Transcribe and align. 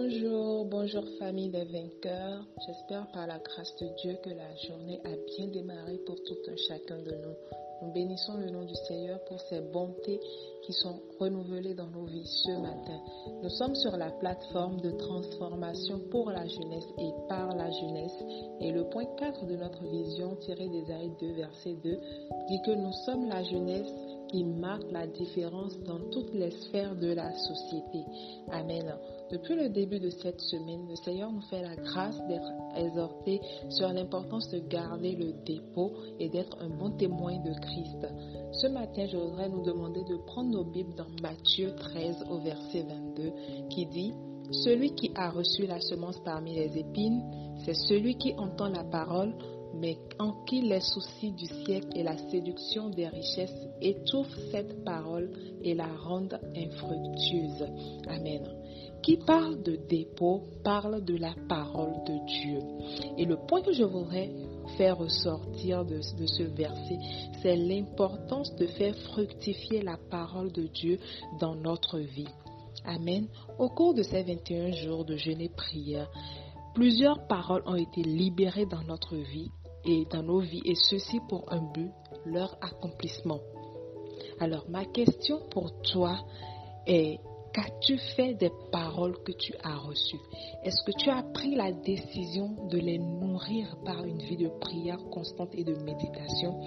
Bonjour 0.00 1.04
famille 1.18 1.50
des 1.50 1.64
vainqueurs, 1.64 2.42
j'espère 2.66 3.06
par 3.12 3.26
la 3.26 3.38
grâce 3.38 3.76
de 3.82 3.88
Dieu 4.00 4.16
que 4.24 4.30
la 4.30 4.56
journée 4.66 4.98
a 5.04 5.10
bien 5.36 5.48
démarré 5.48 5.98
pour 6.06 6.16
tout 6.24 6.38
un 6.48 6.56
chacun 6.56 6.96
de 7.00 7.10
nous. 7.10 7.34
Nous 7.82 7.92
bénissons 7.92 8.38
le 8.38 8.48
nom 8.48 8.64
du 8.64 8.74
Seigneur 8.88 9.22
pour 9.26 9.38
ses 9.42 9.60
bontés 9.60 10.18
qui 10.62 10.72
sont 10.72 11.00
renouvelées 11.18 11.74
dans 11.74 11.88
nos 11.88 12.06
vies 12.06 12.26
ce 12.26 12.52
matin. 12.52 12.98
Nous 13.42 13.50
sommes 13.50 13.74
sur 13.74 13.94
la 13.98 14.10
plateforme 14.10 14.80
de 14.80 14.90
transformation 14.92 16.00
pour 16.10 16.30
la 16.30 16.46
jeunesse 16.46 16.88
et 16.98 17.10
par 17.28 17.54
la 17.54 17.70
jeunesse. 17.70 18.24
Et 18.60 18.72
le 18.72 18.84
point 18.84 19.06
4 19.18 19.44
de 19.44 19.56
notre 19.56 19.84
vision 19.84 20.34
tiré 20.36 20.66
d'Ésaïe 20.66 21.12
2 21.20 21.32
verset 21.32 21.74
2 21.84 21.98
dit 22.48 22.62
que 22.64 22.74
nous 22.74 22.92
sommes 23.04 23.28
la 23.28 23.42
jeunesse 23.42 23.92
qui 24.30 24.44
marque 24.44 24.90
la 24.92 25.06
différence 25.06 25.78
dans 25.80 25.98
toutes 26.10 26.32
les 26.34 26.50
sphères 26.50 26.94
de 26.94 27.12
la 27.12 27.32
société. 27.32 28.04
Amen. 28.50 28.94
Depuis 29.30 29.54
le 29.54 29.68
début 29.68 30.00
de 30.00 30.10
cette 30.10 30.40
semaine, 30.40 30.88
le 30.88 30.96
Seigneur 30.96 31.30
nous 31.30 31.40
fait 31.42 31.62
la 31.62 31.76
grâce 31.76 32.18
d'être 32.28 32.50
exhortés 32.76 33.40
sur 33.68 33.92
l'importance 33.92 34.48
de 34.50 34.58
garder 34.60 35.12
le 35.12 35.32
dépôt 35.44 35.92
et 36.18 36.28
d'être 36.28 36.56
un 36.60 36.68
bon 36.68 36.90
témoin 36.96 37.38
de 37.38 37.52
Christ. 37.60 38.06
Ce 38.52 38.66
matin, 38.66 39.06
je 39.06 39.16
voudrais 39.16 39.48
nous 39.48 39.62
demander 39.62 40.02
de 40.04 40.16
prendre 40.26 40.50
nos 40.50 40.64
Bibles 40.64 40.94
dans 40.96 41.06
Matthieu 41.22 41.74
13 41.76 42.24
au 42.30 42.38
verset 42.38 42.82
22 42.82 43.32
qui 43.70 43.86
dit 43.86 44.12
Celui 44.50 44.94
qui 44.94 45.10
a 45.14 45.30
reçu 45.30 45.66
la 45.66 45.80
semence 45.80 46.18
parmi 46.24 46.54
les 46.54 46.78
épines, 46.78 47.22
c'est 47.64 47.74
celui 47.74 48.16
qui 48.16 48.34
entend 48.38 48.68
la 48.68 48.84
parole 48.84 49.32
mais 49.74 49.98
en 50.18 50.44
qui 50.44 50.62
les 50.62 50.80
soucis 50.80 51.32
du 51.32 51.46
siècle 51.46 51.88
et 51.94 52.02
la 52.02 52.16
séduction 52.30 52.90
des 52.90 53.08
richesses 53.08 53.68
étouffent 53.80 54.38
cette 54.50 54.84
parole 54.84 55.30
et 55.62 55.74
la 55.74 55.86
rendent 55.86 56.40
infructueuse. 56.56 57.66
Amen. 58.08 58.42
Qui 59.02 59.16
parle 59.16 59.62
de 59.62 59.76
dépôt 59.88 60.42
parle 60.62 61.02
de 61.04 61.16
la 61.16 61.34
parole 61.48 61.94
de 62.06 62.26
Dieu. 62.26 62.60
Et 63.16 63.24
le 63.24 63.36
point 63.36 63.62
que 63.62 63.72
je 63.72 63.84
voudrais 63.84 64.30
faire 64.76 64.98
ressortir 64.98 65.84
de, 65.84 65.96
de 65.96 66.26
ce 66.26 66.42
verset, 66.42 66.98
c'est 67.42 67.56
l'importance 67.56 68.54
de 68.56 68.66
faire 68.66 68.96
fructifier 69.12 69.82
la 69.82 69.96
parole 70.10 70.52
de 70.52 70.64
Dieu 70.64 70.98
dans 71.40 71.54
notre 71.54 71.98
vie. 71.98 72.28
Amen. 72.84 73.26
Au 73.58 73.68
cours 73.68 73.94
de 73.94 74.02
ces 74.02 74.22
21 74.22 74.72
jours 74.72 75.04
de 75.04 75.16
jeûne 75.16 75.40
et 75.40 75.48
prière, 75.48 76.10
plusieurs 76.74 77.26
paroles 77.26 77.62
ont 77.66 77.76
été 77.76 78.02
libérées 78.02 78.66
dans 78.66 78.82
notre 78.82 79.16
vie 79.16 79.50
et 79.84 80.04
dans 80.10 80.22
nos 80.22 80.40
vies, 80.40 80.62
et 80.64 80.74
ceci 80.74 81.20
pour 81.28 81.50
un 81.52 81.62
but, 81.72 81.90
leur 82.26 82.56
accomplissement. 82.60 83.40
Alors 84.38 84.64
ma 84.68 84.84
question 84.84 85.40
pour 85.50 85.70
toi 85.82 86.18
est, 86.86 87.18
qu'as-tu 87.52 87.98
fait 88.16 88.34
des 88.34 88.50
paroles 88.70 89.16
que 89.24 89.32
tu 89.32 89.54
as 89.62 89.76
reçues? 89.76 90.20
Est-ce 90.62 90.82
que 90.84 90.96
tu 90.98 91.10
as 91.10 91.22
pris 91.22 91.54
la 91.54 91.72
décision 91.72 92.68
de 92.68 92.78
les 92.78 92.98
nourrir 92.98 93.76
par 93.84 94.04
une 94.04 94.18
vie 94.18 94.36
de 94.36 94.48
prière 94.60 94.98
constante 95.10 95.50
et 95.54 95.64
de 95.64 95.74
méditation? 95.74 96.60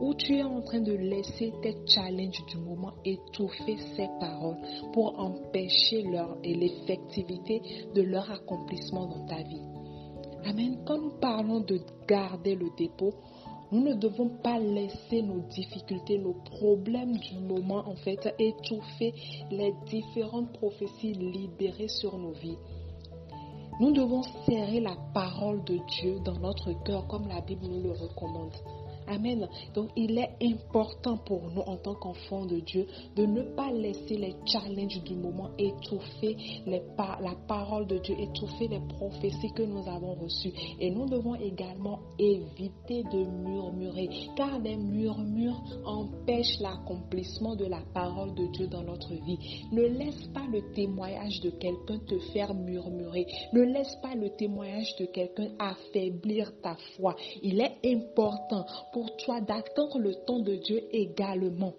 Ou 0.00 0.14
tu 0.14 0.36
es 0.36 0.42
en 0.42 0.60
train 0.62 0.80
de 0.80 0.92
laisser 0.92 1.52
tes 1.62 1.76
challenges 1.86 2.44
du 2.48 2.58
moment 2.58 2.92
étouffer 3.04 3.76
ces 3.96 4.08
paroles 4.20 4.58
pour 4.92 5.18
empêcher 5.18 6.02
leur 6.02 6.36
et 6.44 6.54
l'effectivité 6.54 7.60
de 7.94 8.02
leur 8.02 8.30
accomplissement 8.30 9.06
dans 9.06 9.26
ta 9.26 9.42
vie. 9.42 9.62
Amen. 10.44 10.78
Quand 10.86 10.98
nous 10.98 11.18
parlons 11.20 11.60
de 11.60 11.80
garder 12.06 12.54
le 12.54 12.68
dépôt, 12.76 13.12
nous 13.70 13.82
ne 13.82 13.94
devons 13.94 14.30
pas 14.42 14.58
laisser 14.58 15.20
nos 15.20 15.40
difficultés, 15.40 16.18
nos 16.18 16.34
problèmes 16.34 17.18
du 17.18 17.38
moment, 17.38 17.86
en 17.86 17.96
fait, 17.96 18.34
étouffer 18.38 19.12
les 19.50 19.74
différentes 19.86 20.52
prophéties 20.52 21.12
libérées 21.12 21.88
sur 21.88 22.16
nos 22.16 22.32
vies. 22.32 22.56
Nous 23.80 23.92
devons 23.92 24.22
serrer 24.46 24.80
la 24.80 24.96
parole 25.12 25.62
de 25.64 25.78
Dieu 26.00 26.18
dans 26.24 26.38
notre 26.38 26.72
cœur 26.84 27.06
comme 27.08 27.28
la 27.28 27.40
Bible 27.42 27.66
nous 27.66 27.82
le 27.82 27.92
recommande. 27.92 28.54
Amen. 29.08 29.48
Donc 29.74 29.90
il 29.96 30.18
est 30.18 30.36
important 30.42 31.16
pour 31.16 31.50
nous 31.50 31.62
en 31.62 31.76
tant 31.76 31.94
qu'enfants 31.94 32.44
de 32.44 32.60
Dieu 32.60 32.86
de 33.16 33.24
ne 33.24 33.42
pas 33.54 33.72
laisser 33.72 34.16
les 34.16 34.34
challenges 34.44 35.02
du 35.02 35.14
moment 35.14 35.50
étouffer 35.58 36.36
la 36.66 37.34
parole 37.46 37.86
de 37.86 37.98
Dieu, 37.98 38.14
étouffer 38.18 38.68
les 38.68 38.80
prophéties 38.80 39.52
que 39.54 39.62
nous 39.62 39.88
avons 39.88 40.14
reçues. 40.14 40.52
Et 40.78 40.90
nous 40.90 41.06
devons 41.06 41.34
également 41.36 42.00
éviter 42.18 43.02
de 43.04 43.24
murmurer, 43.24 44.08
car 44.36 44.58
les 44.58 44.76
murmures 44.76 45.62
empêchent 45.84 46.60
l'accomplissement 46.60 47.56
de 47.56 47.64
la 47.64 47.80
parole 47.94 48.34
de 48.34 48.46
Dieu 48.52 48.66
dans 48.66 48.82
notre 48.82 49.14
vie. 49.14 49.38
Ne 49.72 49.82
laisse 49.82 50.26
pas 50.34 50.46
le 50.52 50.72
témoignage 50.72 51.40
de 51.40 51.50
quelqu'un 51.50 51.98
te 52.06 52.18
faire 52.32 52.52
murmurer. 52.54 53.26
Ne 53.52 53.62
laisse 53.62 53.96
pas 54.02 54.14
le 54.14 54.30
témoignage 54.30 54.94
de 54.98 55.06
quelqu'un 55.06 55.48
affaiblir 55.58 56.52
ta 56.60 56.76
foi. 56.96 57.14
Il 57.42 57.60
est 57.60 57.78
important 57.84 58.66
pour 58.92 58.97
toi 59.28 59.42
d'attendre 59.42 59.98
le 59.98 60.14
temps 60.14 60.38
de 60.38 60.54
Dieu 60.54 60.80
également. 60.90 61.74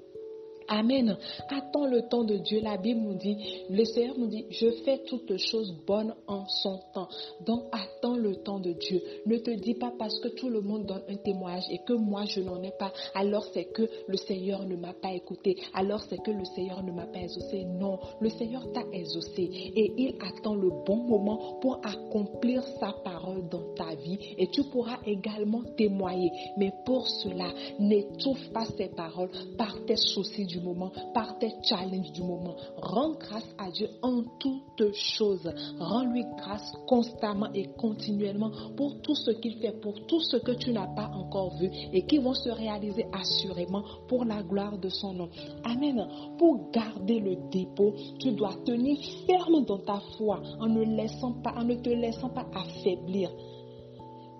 Amen. 0.72 1.18
Attends 1.50 1.88
le 1.88 2.03
temps 2.03 2.24
de 2.24 2.38
Dieu. 2.38 2.59
La 2.62 2.78
Bible 2.78 3.02
nous 3.02 3.16
dit, 3.16 3.35
le 3.72 3.84
Seigneur 3.85 4.16
nous 4.19 4.28
dit, 4.28 4.46
je 4.52 4.69
fais 4.85 5.00
toutes 5.00 5.35
choses 5.38 5.74
bonnes 5.88 6.13
en 6.28 6.46
son 6.46 6.80
temps. 6.94 7.09
Donc 7.44 7.63
attends 7.72 8.16
le 8.16 8.35
temps 8.35 8.59
de 8.59 8.74
Dieu. 8.74 9.02
Ne 9.25 9.38
te 9.38 9.50
dis 9.50 9.74
pas 9.74 9.91
parce 9.97 10.19
que 10.19 10.28
tout 10.28 10.47
le 10.47 10.62
monde 10.62 10.85
donne 10.85 11.02
un 11.09 11.16
témoignage 11.16 11.63
et 11.72 11.80
que 11.80 11.94
moi 11.94 12.25
je 12.25 12.41
n'en 12.41 12.62
ai 12.62 12.72
pas, 12.78 12.94
alors 13.16 13.46
c'est 13.52 13.66
que 13.66 13.90
le 14.07 14.18
Seigneur 14.18 14.63
ne 14.63 14.75
m'a 14.75 14.94
pas 14.94 15.12
écouté. 15.12 15.57
Alors 15.74 16.03
c'est 16.03 16.22
que 16.22 16.30
le 16.30 16.46
Seigneur 16.46 16.84
ne 16.84 16.91
m'a 16.91 17.07
pas 17.07 17.19
exaucé. 17.19 17.66
Non, 17.66 17.97
le 18.22 18.30
Seigneur 18.30 18.72
t'a 18.72 18.84
exaucé 18.94 19.41
et 19.75 19.91
il 19.97 20.16
attend 20.22 20.53
le 20.53 20.69
bon 20.86 20.97
moment 20.97 21.57
pour 21.62 21.81
accomplir 21.84 22.63
sa 22.80 22.94
parole 23.03 23.50
dans 23.50 23.74
ta 23.74 23.96
vie 23.96 24.19
et 24.38 24.47
tu 24.51 24.63
pourras 24.66 25.00
également 25.07 25.63
témoigner. 25.75 26.31
Mais 26.57 26.72
pour 26.86 27.07
cela, 27.07 27.51
n'étouffe 27.80 28.51
pas 28.51 28.66
ces 28.78 28.90
paroles 28.90 29.31
par 29.57 29.75
tes 29.86 29.96
soucis 29.96 30.46
du 30.46 30.59
moment, 30.59 30.92
par 31.14 31.38
tes 31.40 31.53
challenges 31.64 32.12
du 32.12 32.22
moment. 32.22 32.56
Rends 32.78 33.14
grâce 33.14 33.47
à 33.58 33.70
Dieu 33.72 33.90
en 34.02 34.24
toutes 34.40 34.94
choses. 34.94 35.50
Rends-lui 35.80 36.24
grâce 36.38 36.72
constamment 36.88 37.52
et 37.53 37.70
continuellement 37.78 38.52
pour 38.75 39.02
tout 39.02 39.16
ce 39.16 39.31
qu'il 39.31 39.56
fait, 39.59 39.80
pour 39.81 40.06
tout 40.08 40.19
ce 40.22 40.38
que 40.38 40.52
tu 40.52 40.72
n'as 40.72 40.94
pas 40.96 41.12
encore 41.14 41.56
vu 41.58 41.69
et 41.94 42.06
qui 42.06 42.18
vont 42.18 42.34
se 42.34 42.50
réaliser 42.50 43.06
assurément 43.12 43.84
pour 44.08 44.25
la 44.25 44.44
gloire 44.44 44.78
de 44.78 44.90
son 44.90 45.14
nom. 45.14 45.30
Amen. 45.64 46.08
Pour 46.38 46.72
garder 46.72 47.19
le 47.19 47.36
dépôt, 47.50 47.94
tu 48.19 48.31
dois 48.31 48.56
tenir 48.66 48.98
ferme 49.25 49.66
dans 49.66 49.80
ta 49.80 50.00
foi 50.18 50.42
en 50.59 50.68
ne, 50.68 50.84
laissant 50.84 51.34
pas, 51.42 51.53
en 51.58 51.64
ne 51.64 51.75
te 51.75 51.90
laissant 51.90 52.30
pas 52.30 52.46
affaiblir. 52.53 53.31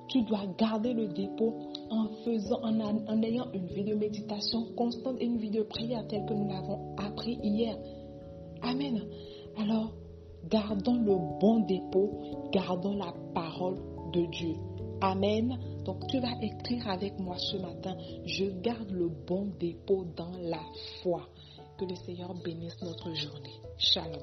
Tu 0.08 0.24
dois 0.24 0.46
garder 0.58 0.94
le 0.94 1.08
dépôt 1.08 1.54
en 1.90 2.08
faisant, 2.24 2.62
en, 2.64 3.24
ayant 3.24 3.52
une 3.54 3.68
vie 3.68 3.84
de 3.84 3.96
méditation 3.96 4.66
constante 4.76 5.18
et 5.20 5.26
une 5.26 5.38
vie 5.38 5.50
de 5.50 5.64
prière 5.64 6.06
telle 6.08 6.26
que 6.26 6.34
nous 6.34 6.48
l'avons 6.48 6.96
appris 6.98 7.38
hier. 7.44 7.78
Amen. 8.62 9.02
Alors, 9.58 9.94
gardons 10.50 11.00
le 11.02 11.16
bon 11.40 11.60
dépôt, 11.62 12.12
gardons 12.52 12.96
la 12.96 13.14
parole 13.34 13.78
de 14.14 14.26
Dieu. 14.26 14.56
Amen. 15.02 15.58
Donc 15.86 16.06
tu 16.08 16.20
vas 16.20 16.34
écrire 16.42 16.90
avec 16.90 17.20
moi 17.20 17.38
ce 17.38 17.58
matin, 17.58 17.96
je 18.26 18.46
garde 18.62 18.92
le 18.92 19.08
bon 19.08 19.48
dépôt 19.60 20.06
dans 20.16 20.38
la 20.42 20.62
foi. 21.02 21.28
Que 21.78 21.86
le 21.86 21.96
Seigneur 21.96 22.34
bénisse 22.44 22.82
notre 22.82 23.14
journée. 23.14 23.62
Shalom. 23.78 24.20